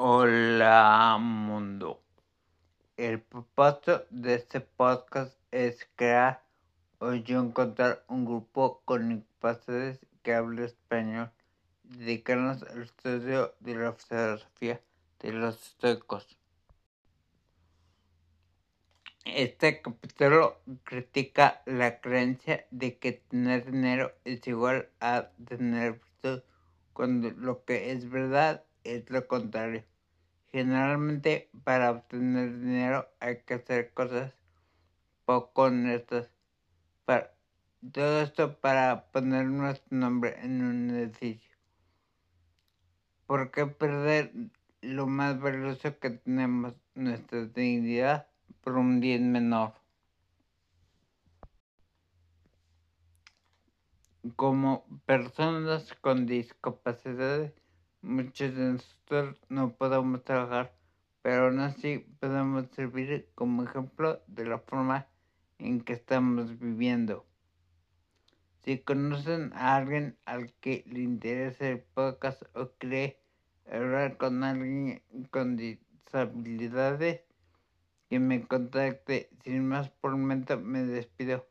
[0.00, 2.00] Hola mundo.
[2.96, 6.40] El propósito de este podcast es crear
[7.00, 11.32] o yo encontrar un grupo con incapaces que hable español
[11.82, 14.80] y dedicarnos al estudio de la filosofía
[15.18, 16.38] de los estoicos.
[19.24, 26.42] Este capítulo critica la creencia de que tener dinero es igual a tener virtud,
[26.92, 29.84] cuando lo que es verdad es lo contrario.
[30.50, 34.32] Generalmente para obtener dinero hay que hacer cosas
[35.24, 36.30] poco honestas.
[37.04, 37.34] Para,
[37.92, 41.54] todo esto para poner nuestro nombre en un edificio.
[43.26, 44.32] ¿Por qué perder
[44.80, 48.26] lo más valioso que tenemos, nuestra dignidad,
[48.62, 49.74] por un bien menor?
[54.34, 57.52] Como personas con discapacidades,
[58.18, 60.74] Muchos de nosotros no podemos trabajar,
[61.22, 65.06] pero aún así podemos servir como ejemplo de la forma
[65.60, 67.24] en que estamos viviendo.
[68.64, 73.20] Si conocen a alguien al que le interese el podcast o cree
[73.70, 77.20] hablar con alguien con disabilidades,
[78.10, 79.30] que me contacte.
[79.44, 81.46] Sin más por el momento me despido.